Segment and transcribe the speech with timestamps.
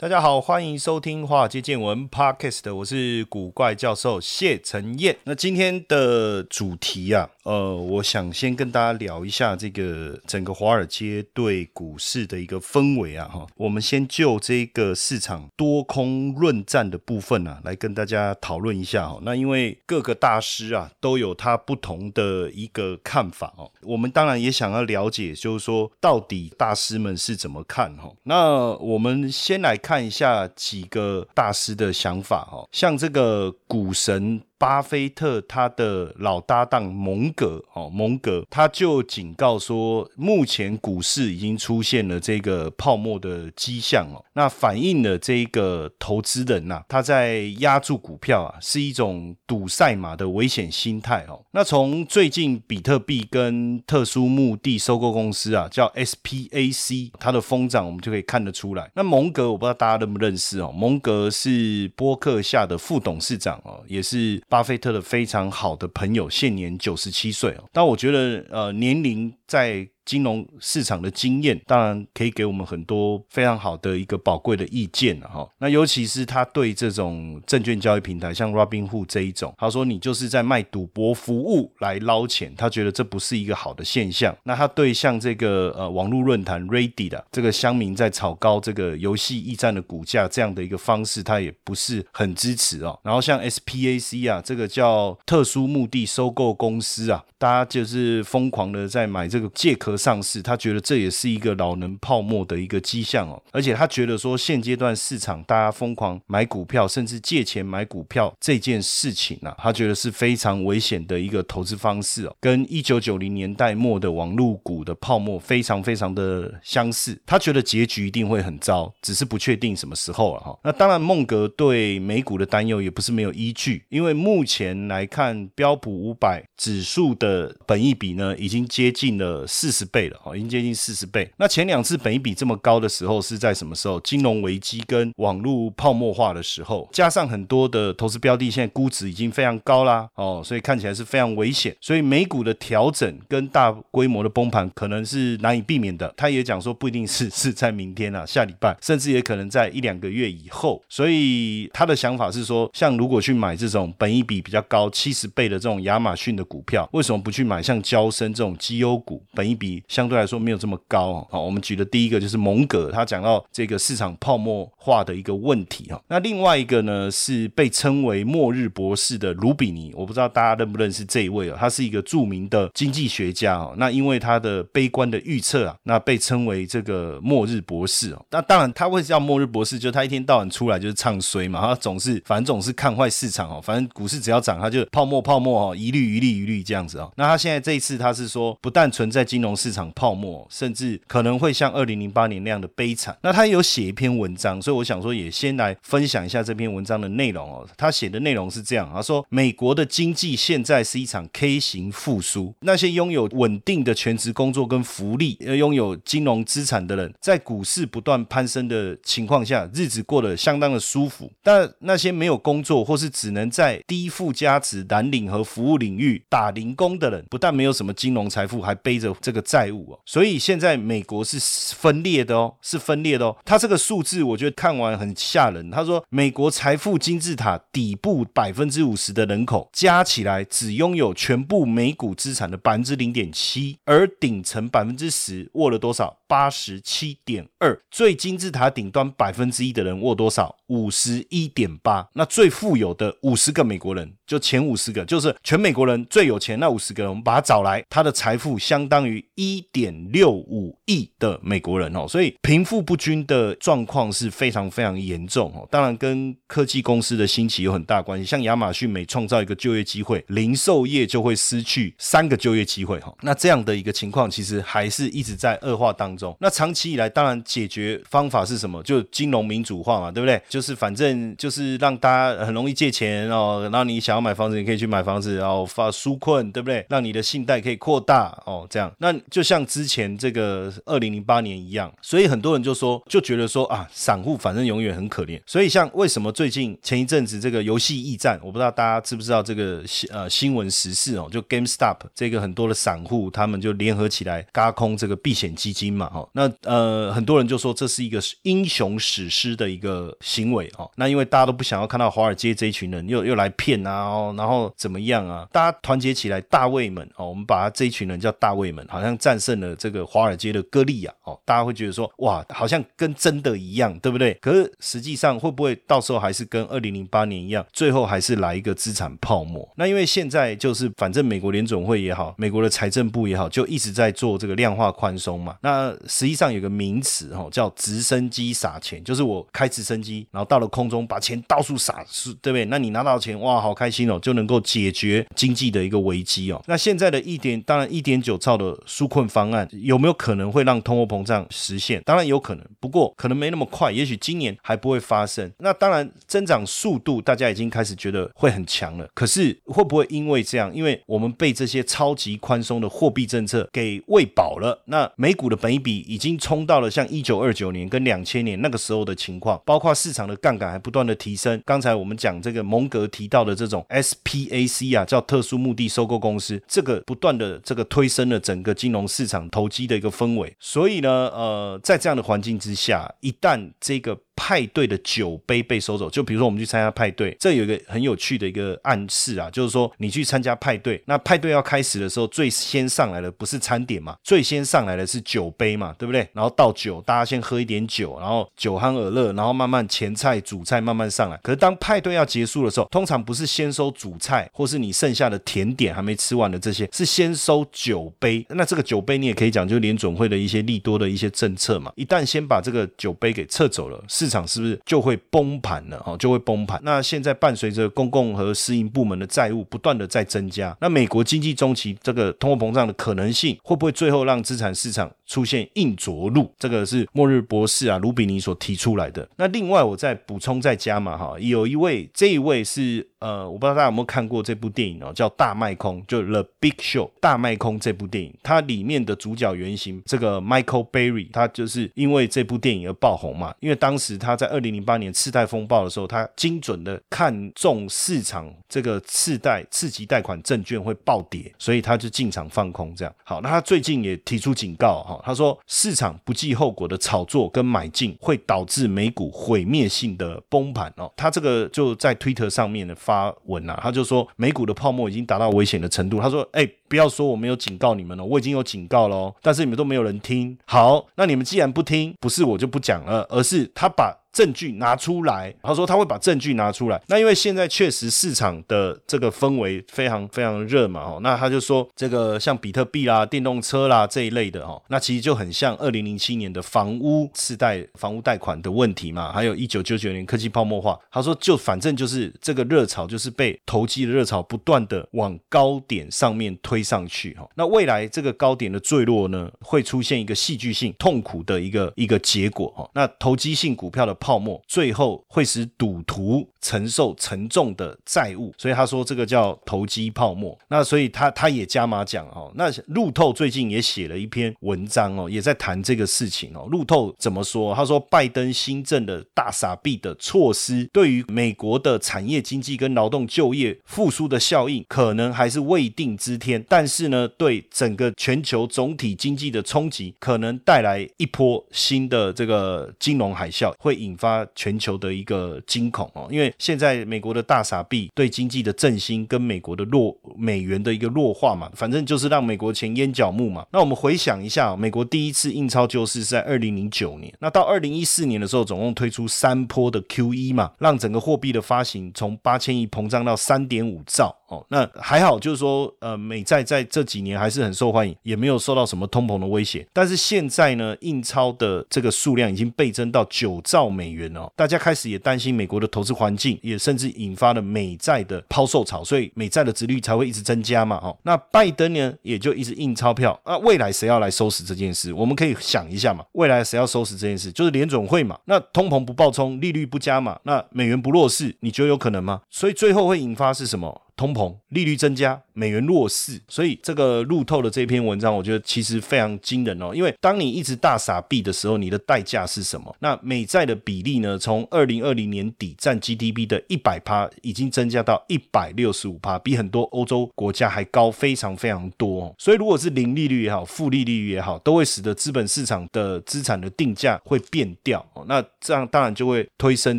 [0.00, 5.14] 大家好，欢迎收听《华尔街见闻》Podcast，我是古怪教授谢承彦。
[5.24, 13.46] 那今天的主题啊，呃，我想先跟大家聊一下这个整个华尔街对股市的一个氛围啊，哈。
[13.56, 19.18] 我们先就这个市场多空论战的部分啊，来跟大家讨论一下哈。
[19.20, 28.10] 那因为各个大师啊都有他不同的一个看法哦，我们当然也想要了解，就是说到底大师们是怎么看哈。
[28.22, 34.40] 那我们先来看一下几个大师的想法哈，像这个股神。
[34.60, 51.42] 巴菲特他的老搭档蒙格哦，蒙格他就警告说，目前股市已经出现了这个泡沫的迹象哦，那反映了这个投资人呐，他在压住股票啊，是一种赌赛马的危险心态哦。
[51.52, 58.90] 那从最近比特币跟特殊目的收购公司啊，叫 SPAC，它的疯涨，我们就可以看得出来。
[58.94, 64.38] 那蒙格我不知道大家认不认识哦，蒙格是波克下的副董事长哦，也是。
[64.50, 67.64] 巴菲特的非常好的朋友，现年九十七岁哦。
[67.72, 69.88] 但我觉得，呃，年龄在。
[70.10, 75.48] 金融市场的经验，当然可以给我们很多非常好的一个宝贵的意见了哈。
[75.58, 84.36] 那尤其是他对这种证券交易平台，像 Robinhood 这一种，他说你就是在卖赌博服务来捞钱，他觉得这不是一个好的现象。
[84.42, 92.98] 那他对像这个呃网络论坛 Reddit 的这个乡民在炒高这个游戏驿站的股价这样的一个方式，他也不是很支持哦。
[93.04, 99.99] 然后像 SPAC 啊，这个叫特殊目的收购公司啊，大家就是疯狂的在买这个借壳。
[100.00, 117.20] 上市，他觉得这也是一个老能泡沫的一个迹象哦，而且他觉得说现阶段市场大家疯狂买股票，甚至借钱买股票这件事情呢，他觉得是非常危险的一个投资方式哦，跟一九九零年代末的网络股的泡沫非常非常的相似。
[117.26, 120.58] 他觉得结局一定会很糟，只是不确定什么时候了哈。
[120.64, 129.79] 那当然，孟格对美股的担忧也不是没有依据，因为目前来看，标普五百指数的本益比呢，已经接近了四十。
[129.80, 131.30] 十倍了哦，已经接近四十倍。
[131.38, 133.98] 那前两次本一比这么高的时候是在什么时候？
[134.00, 141.74] 金融危机跟网络泡沫化的时候，加上很多的投资标的现在估值已经非常高啦哦，所以看起来是非常危险。
[141.80, 146.12] 所以美股的调整跟大规模的崩盘可能是难以避免的。
[146.16, 150.82] 他也讲说不一定是是在明天啊，下礼拜，甚至也可能在一两个月以后。
[150.88, 159.69] 所以他的想法是说，像如果去买这种本一比比较高七十倍的这种亚马逊的股票，为什么不去买像交生这种绩优股，本一比？
[159.88, 161.38] 相对来说没有这么高啊。
[161.38, 166.00] 我们举的第一个就是蒙格，他讲到这个市场泡沫化的一个问题哈。
[166.08, 171.56] 那另外一个呢是被称为末日博士的卢比尼，我不知道大家认不认识这一位啊？
[171.60, 173.74] 他是一个著名的经济学家哦。
[173.76, 178.24] 那因为他的悲观的预测啊，那被称为这个末日博士哦。
[178.30, 183.60] 那当然他会叫末日博士，就他一天到晚出来就是唱衰嘛，他总是反正总是看坏市场哦。
[183.62, 187.12] 反正股市只要涨，他就泡沫泡沫哦，一律一律一律这样子哦。
[187.16, 189.90] 那他现在这一次他是说，不但存在金融市场。
[189.94, 193.16] 泡沫，甚至可能会像二零零八年那样的悲惨。
[193.22, 197.68] 那他有写一篇文章，所以我想说，也先来分享一下这篇文章的内容哦。
[197.76, 211.30] 他写的内容是这样，他说：美国的经济现在是一场 K 型复苏，那些拥有稳定的全职工作跟福利，呃，拥有金融资产的人，在股市不断攀升的情况下，日子过得相当的舒服。
[211.42, 219.94] 但那些没有工作或是只能在低附加值蓝领和服务领域打零工的人，不但没有什么金融财富，还背着这个债务。
[219.94, 221.40] 哦，所以现在美国是
[221.74, 223.36] 分裂的哦，是分裂的哦。
[223.44, 225.68] 他这个数字我觉得看完很吓人。
[225.72, 236.19] 他说，美国财富金字塔底部百分之五十的人口加起来只拥有全部美股资产的百分之零点七，而顶层百分之十握了多少？
[236.30, 240.54] 八十七点二，最金字塔顶端百分之一的人握多少？
[240.68, 242.08] 五十一点八。
[242.12, 252.06] 那最富有的五十个美国人，就前五十个，就是全美国人最有钱那五十个人，我们把他找来，他的财富相当于一点六五亿的美国人哦。
[252.06, 255.66] 所以贫富不均的状况是非常非常严重哦。
[255.68, 263.12] 当然跟科技公司的兴起有很大关系，像亚马逊每创造一个就业机会，零售业就会失去三个就业机会哈。
[263.22, 266.19] 那这样的一个情况，其实还是一直在恶化当中。
[266.40, 268.82] 那长期以来，当然解决方法是什么？
[268.82, 270.40] 就金融民主化嘛，对不对？
[270.48, 276.84] 就是反正就是让大家很容易借钱哦，然后你想要买房子，你可以去买房子，然后发纾困，对不对？
[276.88, 278.92] 让你的信贷可以扩大哦，这样。
[278.98, 285.40] 那就像之前这个二零零八年一样，所以很多人就说，就觉得说啊，散户反正永远很可怜。
[285.46, 296.28] 所以像为什么最近前一阵子这个游戏驿站，我不知道大家知不知道这个呃新闻时事哦，就 GameStop 这个很多的散户他们就联合起来嘎空这个避险基金嘛，哈。
[296.32, 300.90] 那呃很多人就说这是一个英雄史诗的一个行为哦。
[300.96, 305.46] 那因为大家都不想要看到华尔街这一群人又又来骗啊，哦，然后怎么样啊？
[305.52, 311.38] 大家团结起来，大卫们哦，我们把他这一群人叫大卫们，好像战胜了这个华尔街的歌利亚哦。
[311.44, 314.34] 大家会觉得说哇，好像跟真的一样，对不对？
[314.40, 319.68] 可是实际上会不会到时候还是跟二零零八年一样，最后还是来一个资产泡沫？
[319.76, 325.56] 那因为现在就是反正美国联总会也好，美国的财政部也好，就一直在做这个量化宽松嘛。
[325.62, 332.64] 那实际上有个名词哈，叫直升机撒钱，就是我开直升机，然后到了空中把钱到处撒，是对不对？
[332.66, 336.62] 那你拿到钱哇，好开心哦，就能够解决经济的一个危机哦。
[336.66, 342.02] 那现在的一点，当然一点九兆的纾困方案有没有可能会让通货膨胀实现？
[342.04, 345.50] 当然有可能，不过可能没那么快，也许今年还不会发生。
[345.58, 354.82] 那当然增长速度大家已经开始觉得会很强了，可是会不会因为这样，因为我们被这些超级宽松的货币政策给喂饱了？
[354.86, 361.60] 那美股的本益比已经冲到了像一九二九年跟两千年那个时候的情况，包括市场的杠杆还不断的提升。
[361.64, 370.54] 刚才我们讲这个蒙格提到的这种 SPAC 啊，叫特殊目的收购公司，这个不断的这个推升了整个金融市场投机的一个氛围。
[370.58, 386.26] 所以呢，呃，在这样的环境之下，一旦这个派对的酒杯被收走，就比如说我们去参加派对，这有一个很有趣的一个暗示啊，就是说你去参加派对，那派对要开始的时候，最先上来的不是餐点嘛，最先上来的是酒杯嘛，对不对？
[386.32, 391.38] 然后倒酒，大家先喝一点酒，然后酒酣耳热，然后慢慢前菜、主菜慢慢上来。
[391.42, 398.46] 可是当派对要结束的时候，通常不是先收主菜，或是你剩下的甜点还没吃完的这些，是先收酒杯。
[398.48, 401.92] 那这个酒杯你也可以讲，就是联准会的一些利多的一些政策嘛。
[401.96, 406.00] 一旦先把这个酒杯给撤走了，市市场是不是就会崩盘了？
[406.06, 406.80] 哦，就会崩盘。
[406.84, 416.48] 那现在伴随着公共和私营部门的债务不断的在增加，那美国经济中期这个通货膨胀的可能性会不会最后让资产市场出现硬着陆？
[416.60, 419.28] 这个是末日博士啊卢比尼所提出来的。
[419.36, 443.14] 那另外我再补充再加嘛哈，有一位这一位是呃，我不知道大家有没有看过这部电影哦，叫《大卖空》，就《The Big Show》大卖空这部电影，它里面的主角原型这个 Michael Berry，他就是因为这部电影而爆红嘛，因为当时他在二零零八年次贷风暴的时候，他精准的看中市场这个次贷次级贷款证券会暴跌，所以他就进场放空这样。
[443.22, 451.12] 好，那他最近也提出警告哈，他说市场不计后果的炒作跟买进会导致美股毁灭性的崩盘哦。
[451.16, 456.20] 他这个就在推特上面的发文啊，他就说美股的泡沫已经达到危险的程度。
[456.20, 460.56] 他说，哎，不要说我没有警告你们了，我已经有警告了，但是你们都没有人听。
[460.64, 464.19] 好，那你们既然不听，不是我就不讲了，而是他把。
[464.32, 467.00] 证据拿出来，他说他会把证据拿出来。
[467.08, 480.96] 那因为现在确实市场的这个氛围非常非常热嘛，哦，那他就说这个像比特币啦、电动车啦这一类的，哦，那其实就很像二零零七年的房屋次贷、房屋贷款的问题嘛，还有一九九九年科技泡沫化。
[481.10, 487.48] 他说就反正就是这个热潮就是被投机的热潮不断的往高点上面推上去，哈。
[487.56, 492.88] 那未来这个高点的坠落呢，会出现一个戏剧性、痛苦的一个一个结果，哈。
[492.94, 494.16] 那投机性股票的。
[494.20, 500.56] 泡沫最后会使赌徒承受沉重的债务，所以他说这个叫投机泡沫。
[500.68, 506.68] 那所以他他也加码讲哦，那路透最近也写了一篇文章哦，也在谈这个事情哦。
[506.70, 507.74] 路透怎么说？
[507.74, 516.62] 他说拜登新政的大傻逼的措施，对于美国的产业经济跟劳动就业复苏的效应，可能还是未定之天。
[516.68, 524.10] 但是呢，对整个全球总体经济的冲击，可能带来一波新的这个金融海啸，会引。
[524.10, 526.26] 引发全球的一个惊恐哦。
[526.32, 533.66] 因为现在美国的大傻币对经济的振兴跟美国的弱美元的一个弱化嘛，反正就是让美国钱淹脚目嘛。
[533.72, 544.36] 那我们回想一下，美国第一次印钞救市是在二零零九年，那到二零一四年的时候，总共推出三波的 Q E 嘛，让整个货币的发行从八千亿膨胀到三点五兆。
[544.50, 549.86] 哦，那还好，就是说，呃，美债在这几年还是很受欢迎，也没有受到什么通膨的威胁。
[549.92, 560.96] 但是现在呢，印钞的这个数量已经倍增到九兆美元哦，大家开始也担心美国的投资环境，也甚至引发了美债的抛售潮，所以美债的值率才会一直增加嘛。
[560.96, 563.40] 哦，那拜登呢，也就一直印钞票。
[563.46, 565.12] 那未来谁要来收拾这件事？
[565.12, 567.52] 我们可以想一下嘛，未来谁要收拾这件事？
[567.52, 568.36] 就是联总会嘛。
[568.46, 572.40] 那通膨不暴冲，利率不加嘛，那美元不弱势，你觉得有可能吗？
[572.50, 574.02] 所以最后会引发是什么？
[574.20, 579.92] 通膨、利率增加、美元弱势，所以这个路透的这篇文章，我觉得其实非常惊人哦。
[579.94, 582.94] 因为当你一直大傻币的时候，你的代价是什么？
[582.98, 584.36] 那美债的比例呢？
[584.36, 592.34] 从二零二零年底占 GDP 的一百趴，已经增加到一百六十五趴，比很多欧洲国家还高，非常非常多。
[592.36, 598.06] 所以如果是零利率也好，负利率也好，都会使得资本市场的资产的定价会变掉。
[598.26, 599.98] 那这样当然就会推升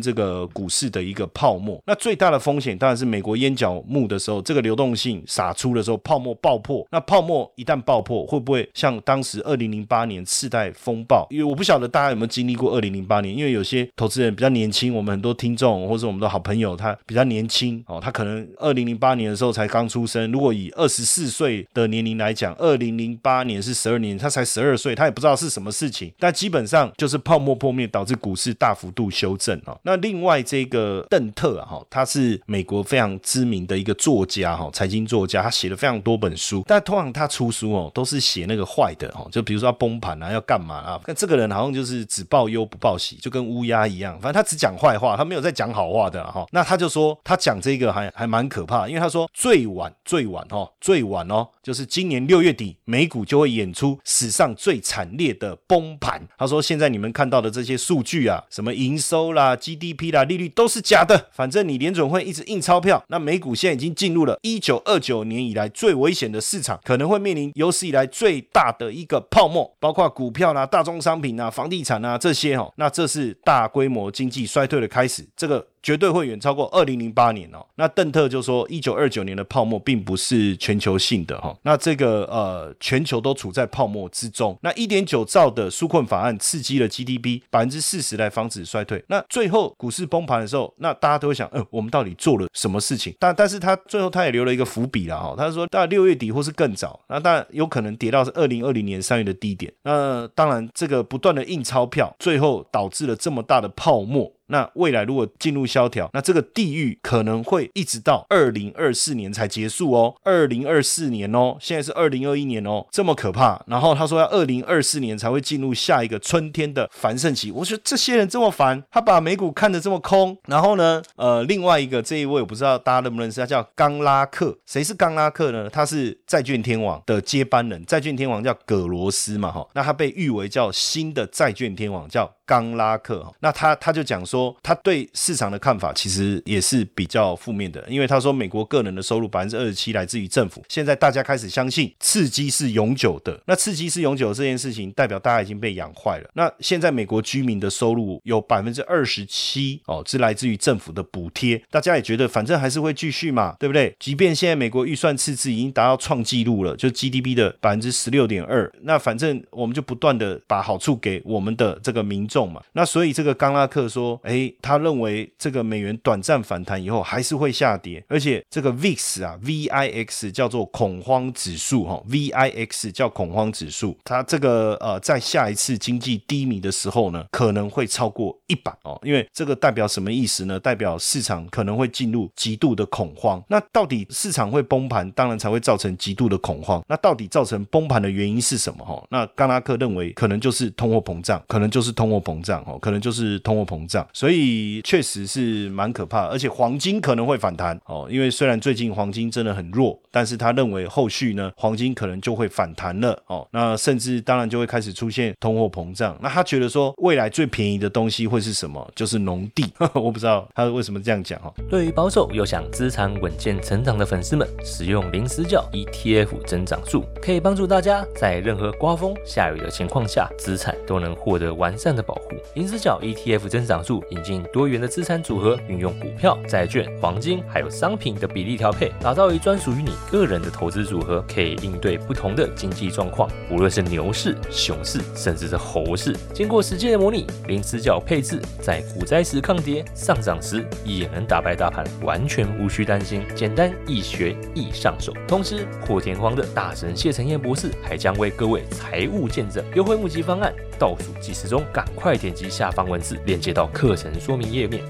[0.00, 1.82] 这个股市的一个泡沫。
[1.84, 4.08] 那最大的风险当然是美国烟角木。
[4.12, 6.86] 的时候，这个流动性洒出的时候，泡沫爆破。
[6.90, 11.26] 那泡沫一旦爆破，会不会像当时二零零八年次贷风暴？
[11.30, 20.30] 因为我不晓得大家有没有经历过二零零八年，因为有些投资人比较年轻，我们很多听众或者我们的好朋友，他比较年轻哦，他可能二零零八年的时候才刚出生。
[20.32, 26.12] 如果以二十四岁的年龄来讲，二零零八年是十二年，他才十二岁，他也不知道是什么事情。
[26.18, 29.78] 但基本上就是泡沫破灭导致股市大幅度修正哦。
[29.84, 33.91] 那另外这个邓特啊，哈，他是美国非常知名的一个。
[33.94, 41.00] 作家哈，财经作家，他写了非常多本书，但通常他出书哦，都是写那个坏的哦，就比如说要崩盘啊，要干嘛啊？
[41.06, 46.46] 那这个人好像就是只报忧不报喜，就跟乌鸦一样，反正他只讲坏话，他没有在讲好话的哈。
[46.50, 56.20] 那他就说他讲这个还还蛮可怕，因为他说最晚最晚哦，最晚哦，就是今年六月底美股就会演出史上最惨烈的崩盘。
[56.36, 63.92] 他说现在你们看到的这些数据啊，什么营收啦、GDP 啦、利率都是假的，反正你联准会一直印钞票，那美股现在已经。
[64.02, 75.64] 进入了一九二九年以来最危险的市场，可能会面临有史以来最大的一个泡沫，包括股票啦、大宗商品啊、房地产啊这些哦，那这是大规模经济衰退的开始，这个。
[75.82, 77.66] 绝对会远超过二零零八年哦。
[77.76, 81.54] 那邓特就说，一九二九年的泡沫并不是全球性的哈。
[81.62, 84.56] 那这个呃，全球都处在泡沫之中。
[84.62, 89.04] 那一点九兆的纾困法案刺激了 GDP 百分之四十来防止衰退。
[89.08, 93.14] 那最后股市崩盘的时候，那大家都会想，嗯，我们到底做了什么事情？
[93.18, 95.34] 但但是他最后他也留了一个伏笔了哈。
[95.36, 99.72] 他说，到六月底或是更早，那当然有可能跌到是二零二零年三月的低点。
[99.82, 104.32] 那当然，这个不断的印钞票，最后导致了这么大的泡沫。
[104.52, 110.14] 那未来如果进入萧条，那这个地狱可能会一直到二零二四年才结束哦。
[110.22, 113.58] 二零二四年哦，现在是二零二一年哦，这么可怕。
[113.66, 117.50] 然后他说要二零二四年才会进入下一个春天的繁盛期。
[117.50, 120.36] 我觉得这些人这么烦，他把美股看得这么空。
[120.46, 124.54] 然后呢，呃，另外一个这一位我不知道大家认不认识，他叫冈拉克。
[124.66, 125.70] 谁是冈拉克呢？
[125.70, 127.82] 他是债券天王的接班人。
[127.86, 129.66] 债券天王叫葛罗斯嘛，哈。
[129.72, 132.30] 那他被誉为叫新的债券天王，叫。
[132.52, 146.28] 冈拉克，那他他就讲说，他对市场的看法其实也是比较负面的，因为他说美国个人的收入百分之二十七来自于政府，现在大家开始相信刺激是永久的，那刺激是永久这件事情，代表大家已经被养坏了。
[146.34, 153.96] 那现在美国居民的收入有百分之二十七哦，是来自于政府的补贴，大家也觉得反正还是会继续嘛，对不对？
[153.98, 162.41] 即便现在美国预算赤字已经达到创纪录了，就 GDP 的百分之十六点二，那反正我们就不断的把好处给我们的这个民众。
[162.50, 180.58] 嘛，那所以这个冈拉克说，哎，他认为这个美元短暂反弹以后还是会下跌，而且这个 VIX 啊，VIX 叫做恐慌指数哈，VIX 叫恐慌指数，它这个呃，在下一次经济低迷的时候呢，可能会超过一百哦，因为这个代表什么意思呢？
[180.58, 183.42] 代表市场可能会进入极度的恐慌。
[183.48, 186.82] 那到底市场会崩盘，当然才会造成极度的恐慌。
[186.88, 188.84] 那到底造成崩盘的原因是什么？
[188.84, 192.42] 哈，那冈拉克认为可能就是通货膨胀，可能就是通货膨。
[192.42, 208.90] 胀哦，可能就是通货膨胀，所以确实是蛮可怕，而且黄金可能会反弹哦，因为虽然最近黄金真的很弱，但是他认为后续呢，黄金可能就会反弹了哦，那甚至当然就会开始出现通货膨胀，那他觉得说未来最便宜的东西会是什么？
[208.96, 209.64] 就是农地，
[209.94, 211.52] 我不知道他为什么这样讲哈。
[211.70, 222.11] 对于保守又想资产稳健成长的粉丝们，使用零死角 ETF 增长术可以帮助大家在任何刮风下雨的情况下，资产都能获得完善的保。
[222.12, 222.32] 保护。
[222.54, 236.14] 零死角 ETF 增长数引进多元的资产组合，运用股票、债券、黄金还有商品的比例调配，打造一专属于你个人的投资组合，可以应对不同的经济状况，无论是牛市、熊市，甚至是猴市。
[236.34, 245.14] 经过实际的模拟，零死角配置在股灾时抗跌，上涨时也能打败大盘，完全无需担心，简单易学易上手。
[245.26, 254.82] 同时，破天荒的大神谢承彦博士还将为各位财务见证优惠募集方案，倒数计时中，赶快点击下方文字链接到课程说明页面。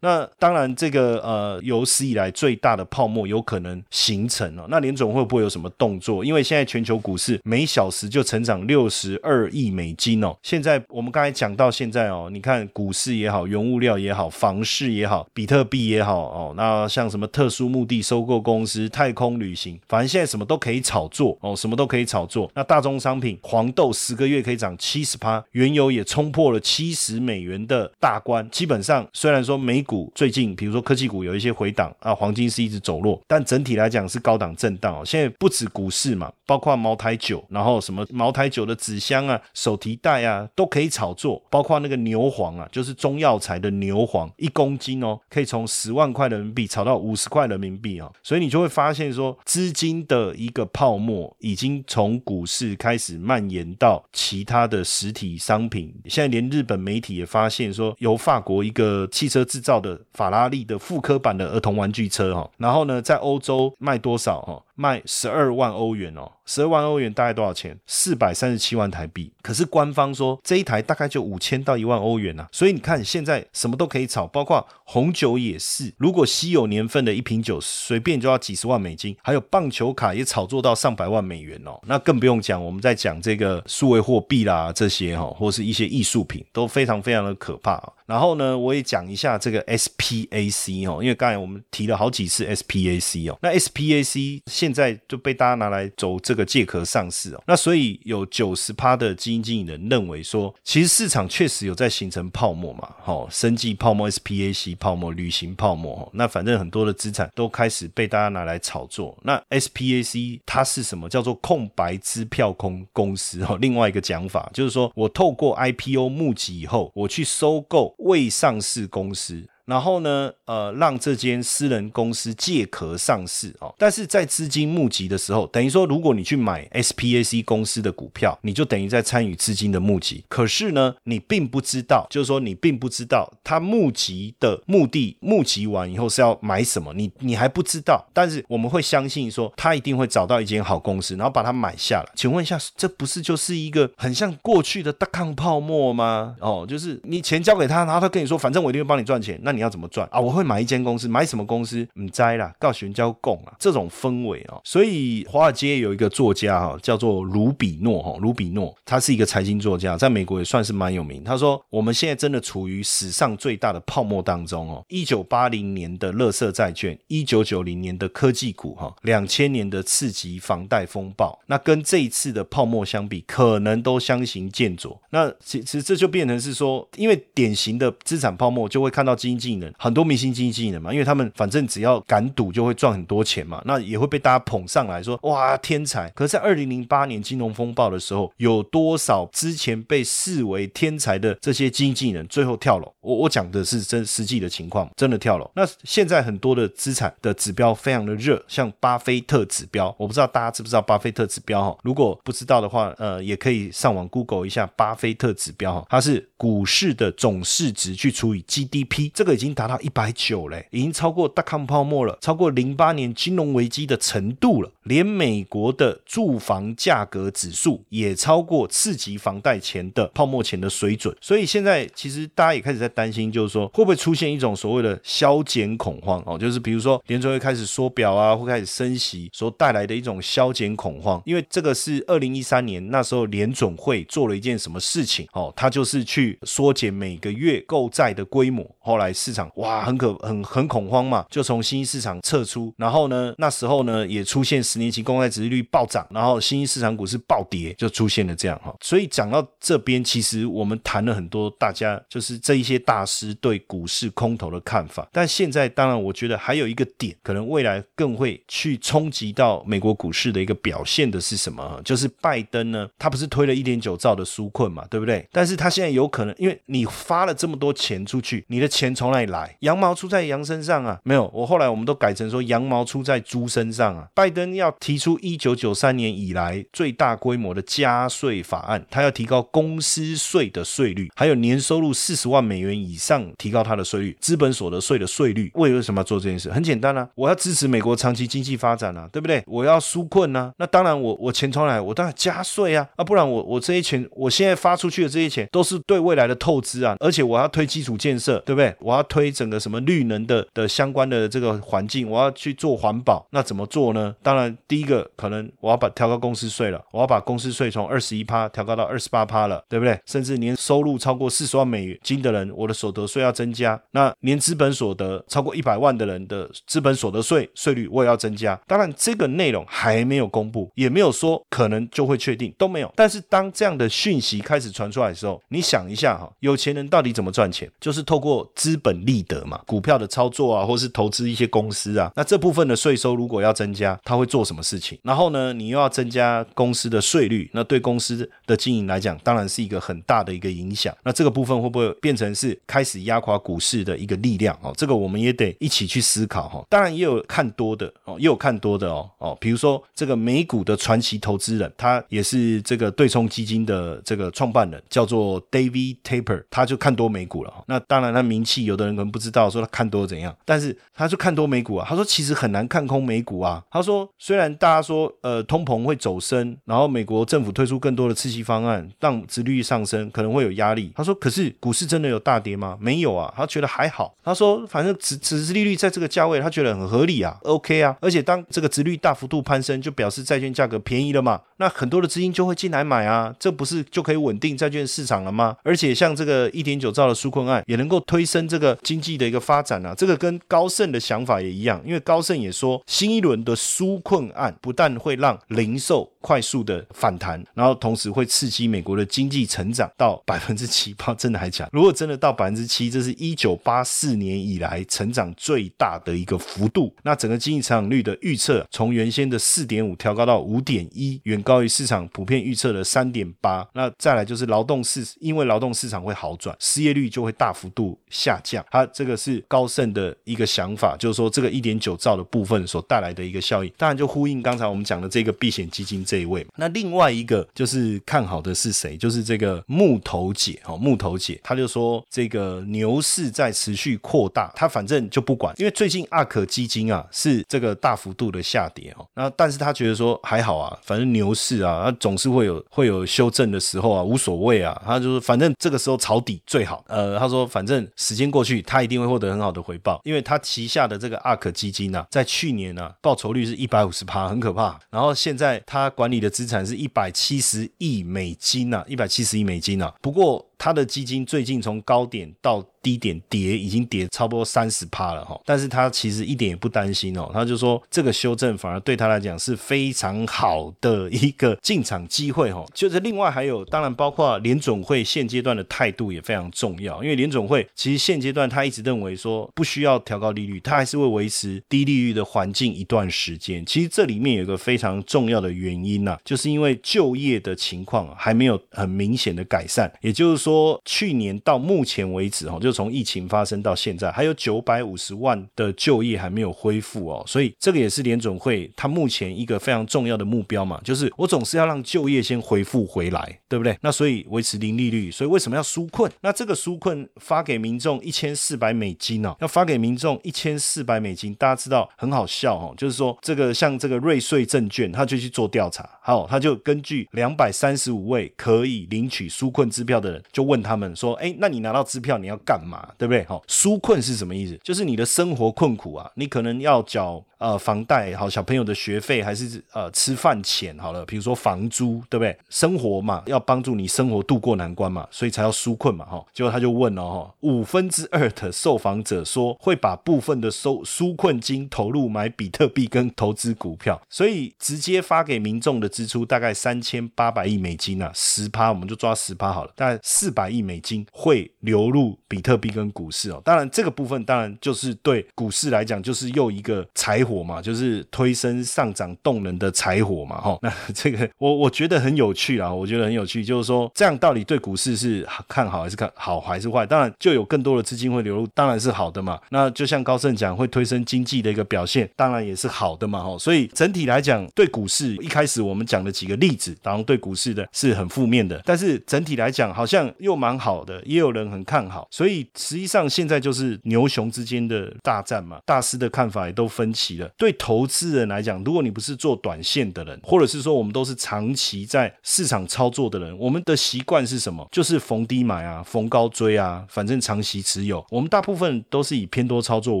[0.00, 4.66] 那当然，这个呃有史以来最大的泡沫有可能形成了。
[4.68, 6.24] 那联总会不会有什么动作？
[6.24, 10.36] 因为现在全球股市每小时就成长六十二亿美金哦。
[10.42, 16.54] 现在我们刚才讲到现在哦，你看股市也好，原物料也好，房市也好，比特币也好哦。
[16.56, 22.50] 那像什么特殊目的收购公司、太空旅行，反正现在什么都可以炒作哦，什么都可以炒作。
[22.54, 28.48] 那大宗商品黄豆十个月可以涨七十趴，原油也冲破了七十美元的大关。
[28.50, 35.02] 基本上虽然说美股最近，比如说科技股有一些回档啊，黄金是一直走弱，但整体来讲是高档震荡哦。
[35.02, 41.42] 现在不止股市嘛，包括茅台酒，然后什么茅台酒的纸箱啊、手提袋啊，都可以炒作。
[41.48, 48.10] 包括那个牛黄啊，就是中药材的牛黄，一公斤哦，可以从十万块人民币炒到五十块人民币啊。
[48.22, 55.94] 所以你就会发现说，资金的一个泡沫已经从股市开始蔓延到其他的实体商品。
[56.04, 59.98] 现在连日本媒体也发现说，由法国一个汽车制造的。
[60.12, 64.62] 法拉利的复刻版的儿童玩具车哈，然后呢，在欧洲卖多少哈？
[64.78, 67.76] 卖十二万欧元哦，十二万欧元大概多少钱？
[67.84, 69.32] 四百三十七万台币。
[69.42, 72.46] 可是官方说这一台大概就五千到一万欧元呐。
[72.52, 75.92] 所以你看现在什么都可以炒，包括红酒也是。
[75.98, 79.16] 如果稀有年份的一瓶酒，随便就要几十万美金。
[79.20, 81.80] 还有棒球卡也炒作到上百万美元哦。
[81.86, 87.82] 那更不用讲，我们在讲这个数位货币啦，这些哈，或是一些艺术品都非常非常的可怕。
[88.06, 93.36] 然后呢，我也讲一下这个 SPAC 哦，因为刚才我们提了好几次 SPAC 哦。
[93.42, 109.16] 那 SPAC 现现在就被大家拿来走这个借壳上市哦，那所以有九十趴的基金经理人认为说，其实市场确实有在形成泡沫嘛，好，生计泡沫、SPAC 泡沫、旅行泡沫，那反正很多的资产都开始被大家拿来炒作。
[109.22, 111.08] 那 SPAC 它是什么？
[111.08, 113.56] 叫做空白支票空公司哦。
[113.62, 119.48] 另外一个讲法就是说我透过 IPO 募集以后，我去收购未上市公司。
[119.68, 123.74] 然后呢，呃，让这间私人公司借壳上市哦。
[123.76, 130.24] 但是在资金募集的时候，等于说，如果你去买 SPAC 公司的股票，你就等于在参与资金的募集。
[130.28, 138.02] 可是呢，你并不知道，就是说你并不知道他募集的目的，募集完以后是要买什么，你你还不知道。
[138.14, 142.10] 但是我们会相信说，他一定会找到一间好公司，然后把它买下来。
[142.14, 146.36] 请问一下，这不是就是一个很像过去的大抗泡沫吗？
[146.40, 150.20] 哦，就是你钱交给他，然后他跟你说，反正我一定会帮你赚钱，那你你要怎么赚啊？
[150.20, 151.86] 我会买一间公司，买什么公司？
[151.94, 153.52] 唔摘啦，告玄交供啊！
[153.58, 161.24] 这种氛围啊，所以华尔街有一个作家哈，叫做卢比诺哈，卢比诺，他是一个财经作家，在美国也算是蛮有名。
[161.24, 164.84] 他说，我们现在真的处于史上最大的泡沫当中哦。
[164.88, 174.96] 一九八零年的乐色债券，一九九零年的科技股哈，两千年的次级房贷风暴，那跟这一次的泡沫相比，可能都相形见绌。
[175.10, 179.74] 那其实这就变成是说，因为典型的资产泡沫，就会看到基金经理人。
[179.78, 186.08] 很多明星经纪人嘛，因为他们反正只要敢赌就会赚很多钱嘛，那也会被大家捧上来说哇天才。
[186.10, 192.92] 可是，在二零零八年金融风暴的时候，有多少之前被视为天才的这些经纪人最后跳楼？
[193.00, 195.50] 我我讲的是真实际的情况，真的跳楼。
[195.54, 201.78] 那现在很多的资产的指标非常的热，像巴菲特指标，我不知道大家知不知道巴菲特指标哈？
[201.82, 209.78] 如果不知道的话，呃，也可以上网 Google 一下巴菲特指标哈，它是股市的总市值去除以 GDP，这个已经达到。
[209.80, 214.70] 一百九嘞，已经超过大康泡沫了，超过零八年金融危机的程度了。
[214.88, 221.14] 连美国的住房价格指数也超过次级房贷前的泡沫前的水准。
[221.20, 226.38] 所以现在其实大家也开始在担心，就是说会不会出现一种所谓的消减恐慌哦？
[226.38, 231.22] 就是比如说联储会开始缩表啊，会开始升息所带来的一种消减恐慌。
[231.26, 235.52] 因为这个是二零一三年那时候联总会做了一件什么事情哦？
[235.54, 238.68] 他就是去缩减每个月购债的规模。
[238.80, 239.84] 后来市场哇。
[239.84, 248.74] 很可很很恐慌嘛，就从新兴市场撤出，然后呢，那时候呢也出现年期公债殖利率暴涨，然后新兴市场股是暴跌，就出现了这样哈。
[248.80, 255.06] 所以讲到这边，其实我们谈了很多大家就是这一些大师对股市空头的看法。
[255.12, 261.80] 但现在当然，我觉得还有一个点，可能未来更会去冲击到美国股市的一个表现的是什么？
[261.84, 265.26] 就是拜登呢，他不是推了一点九兆的纾困嘛，对不对？
[265.32, 269.56] 但是他现在有可能，因为你发了这么多钱出去，你的钱从哪里来？
[269.60, 271.00] 羊毛出在羊身上啊？
[271.02, 274.08] 没有，我后来我们都改成说羊毛出在猪身上啊。
[274.14, 285.50] 拜登要提出一九九三年以来最大规模的加税法案，他要提高公司税的税率，还有年收入四十万美元以上提高他的税率，资本所得税的税率。
[285.54, 286.50] 为为什么要做这件事？
[286.50, 289.42] 很简单啊，我要支持美国长期经济发展啊，对不对？
[289.46, 291.80] 我要纾困啊，那当然我我钱从哪来？
[291.80, 298.74] 我当然加税啊，啊不然我我这些钱我现在发出去的这些钱都是对未来的透支啊，而且我要推基础建设，对不对？
[298.80, 304.14] 我要推整个什么绿能的的相关的这个环境，我要去做环保，那怎么做呢？
[304.22, 309.98] 当然第一个可能我要把调高公司税了，我要把公司税从二十一趴调高到二十八趴了，对不对？
[310.06, 318.58] 甚至年收入超过四十万美金的人，我的所得税要增加，那年资本所得超过一百万的人的资本所得税税率我也要增加。
[318.66, 322.92] 当然这个内容还没有公布，也没有说可能就会确定，都没有。
[322.96, 327.70] 但是当这样的讯息开始传出来的时候，你想一下哈，有钱人到底怎么赚钱？
[327.80, 332.10] 就是透过资本利得嘛，股票的操作啊，或是投资一些公司啊。
[332.14, 334.96] 那这部分的税收如果要增加，他会做做什么事情？
[335.02, 340.96] 然后呢，你又要增加公司的税率，那对公司的经营来讲，当然是一个很大的一个影响。
[341.02, 344.56] 那这个部分会不会变成是开始压垮股市的一个力量？
[344.62, 346.64] 哦，这个我们也得一起去思考哈。
[346.68, 357.52] 当然也有看多的哦，也有看多的哦哦，比如说这个美股的传奇投资人，他也是这个对冲基金的这个创办人，叫做 David Taper，他就看多美股了。
[357.66, 361.84] 那当然他名气，有的人可能不知道说他看多怎样，但是他就看多美股啊。
[361.88, 363.64] 他说其实很难看空美股啊。
[363.70, 370.92] 他说虽然大家说呃通膨会走升，然后美国政府推出更多的刺激方案，让殖利率上升，可能会有压力。
[370.94, 372.76] 他说可是股市真的有大跌吗？
[372.78, 374.14] 没有啊，他觉得还好。
[374.22, 377.96] 他说反正殖殖利率在这个价位，他觉得很合理啊，OK 啊。
[378.02, 381.40] 而且当这个殖率大幅度攀升，就表示债券价格便宜了嘛。
[381.56, 385.56] 那很多的资金就会进来买啊，这不是就可以稳定债券市场了吗？
[385.62, 389.94] 而且像这个一点九兆的纾困案，也能够推升这个经济的一个发展啊。
[389.94, 401.68] 这个跟高盛的想法也一样，因为高盛也说，新一轮的纾困案不但会让零售快速的反弹，然后同时会刺激美国的经济成长到 百分之七，不知道真的还假？
[401.72, 406.94] 如果真的到百分之七，这是一九八四年以来成长最大的一个幅度。
[407.02, 411.38] 那整个经济成长率的预测，从原先的四点五调高到五点一，远。
[411.48, 418.62] 高于市场普遍预测的三点八，那再来就是劳动市，因为劳动市场会好转，失业率就会大幅度下降。
[418.70, 426.44] 它这个是高盛的一个想法，就是说这个一点九兆的部分所带来的一个效应，当然就呼应刚才我们讲的这个避险基金这一位。
[426.56, 428.96] 那另外一个就是看好的是谁？
[428.96, 441.28] 就是这个木头姐哦，木头姐，他就说这个牛市在持续扩大，他反正就不管，因为最近阿可基金啊是这个大幅度的下跌哦，那但是他觉得说还好啊，反正牛。
[441.38, 446.84] 市啊，他总是会有会有修正的时候啊，无所谓啊，他就是反正这个时候抄底最好。
[446.88, 454.80] 呃，他说反正时间过去，他一定会获得很好的回报，因为他旗下的这个 ARK 基金呢，在去年呢报酬率是一百五十趴，很可怕。
[454.90, 459.92] 然后现在他管理的资产是一百七十亿美金呐，一百七十亿美金呐。
[460.00, 465.38] 不过他的基金最近从高点到低点跌，已经跌差不多三十趴了哈。
[465.44, 472.64] 但是他其实一点也不担心哦，他就说这个修正反而对他来讲是非常好的一个进场机会哈。
[472.74, 483.64] 就是另外还有，当然包括联总会现阶段的态度也非常重要，因为联总会其实现阶段他一直认为说不需要调高利率，他还是会维持低利率的环境一段时间。
[483.66, 503.76] 其实这里面有一个非常重要的原因呐，就是因为就业的情况还没有很明显的改善，也就是说说去年到目前为止哈，就从疫情发生到现在，还有九百五十万的就业还没有恢复哦，所以这个也是联总会他目前一个非常重要的目标嘛，就是我总是要让就业先恢复回来，对不对？
[503.82, 506.10] 那所以维持零利率，所以为什么要纾困？
[506.22, 509.36] 那这个纾困发给民众一千四百美金呢？
[509.40, 522.90] 要发给民众一千四百美金，大家知道很好笑哦，就是说这个像这个瑞穗证券，他就去做调查，好，他就根据两百三十五位可以领取纾困支票的人，就问他们说，哎，那你拿到支票你要干嘛？
[522.96, 523.24] 对不对？
[523.24, 524.56] 好，纾困是什么意思？
[524.62, 532.36] 就是你的生活困苦啊，你可能要缴呃房贷好，小朋友的学费还是呃吃饭钱好了，比如说房租，对不对？
[532.48, 536.24] 生活嘛，要帮助你生活渡过难关嘛，所以才要纾困嘛，哈。
[536.32, 553.40] 结果他就问了哈，五分之二的受访者说会把部分的收纾困金投入买比特币跟投资股票，所以直接发给民众的支出大概三千八百亿美金啊，十趴我们就抓十趴好了，大概四百亿美金会流入比特币跟股市哦。
[553.44, 560.58] 当然这个部分当然就是对股市来讲就是又一个财火嘛，就是推升上涨动能的柴火嘛，哈。
[560.64, 566.86] 那这个我我觉得很有趣啊，我觉得很有趣，就是说这样到底对股市是看好还是看好还是坏？
[566.86, 569.38] 当然就有更多的资金会流入，当然是好的嘛。
[569.50, 573.36] 那就像高盛讲，会推升经济的一个表现，当然也是好的嘛，哈。
[573.38, 582.08] 所以整体来讲，对股市一开始我们讲的几个例子，然后对股市的是很负面的，但是整体来讲好像又蛮好的，也有人很看好。
[582.10, 594.66] 所以实际上现在就是牛熊之间的大战嘛，大师的看法也都分歧对投资人来讲，如果你不是做短线的人，或者是说我们都是长期在市场操作的人，我们的习惯是什么？
[594.70, 598.04] 就是逢低买啊，逢高追啊，反正长期持有。
[598.10, 600.00] 我们大部分都是以偏多操作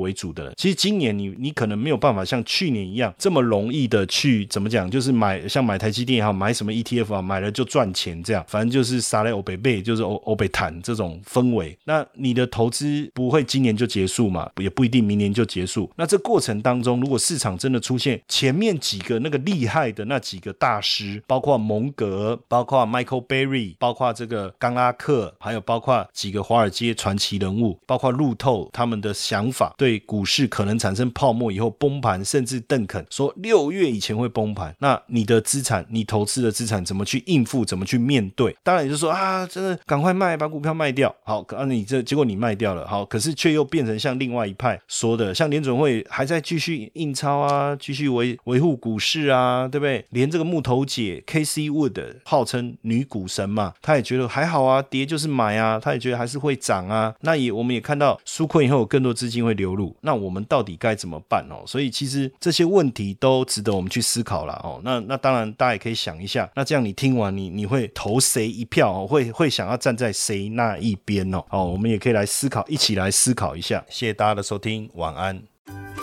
[0.00, 0.52] 为主的人。
[0.56, 11.76] 其实今年你你可能没有办法像去年一样这么容易的去怎么讲，就是买像买台积电也好，买什么 ETF 啊，买了就赚钱这样，反正就是杀来欧北贝，就是欧欧北坦这种氛围。
[11.84, 14.50] 那你的投资不会今年就结束嘛？
[14.60, 15.90] 也不一定明年就结束。
[15.96, 34.76] 那这过程当中，如如果市场真的出现前面几个那个厉害的那几个大师，包括蒙格，包括 Michael Berry，包括这个冈拉克，还有包括几个华尔街传奇人物，包括路透他们的想法，对股市可能产生泡沫以后崩盘，甚至邓肯说六月以前会崩盘。
[34.80, 38.54] 那你的资产，你投资的资产怎么去应付，怎么去面对？
[38.62, 41.16] 当然也就是说啊，真的赶快卖，把股票卖掉。
[41.24, 50.04] 好，啊你这结果你卖掉了，好，可是却又变成像另外一派说的，像联准会还在继续印钞啊，继续维维护股市啊，对不对？
[50.10, 57.14] 连这个木头姐 K C Wood 号称女股神嘛，她也觉得还好啊，跌就是买啊，她也觉得还是会涨啊。
[57.20, 61.62] 那也我们也看到纾困以后有更多资金会流入，那我们到底该怎么办哦？
[61.66, 64.80] 所以其实这些问题都值得我们去思考了哦。
[64.82, 69.06] 那那当然大家也可以想一下，那这样你听完你你会投谁一票哦？
[69.06, 71.44] 会会想要站在谁那一边哦？
[71.50, 73.84] 哦，我们也可以来思考，一起来思考一下。
[73.88, 75.57] 谢谢大家的收听，晚安。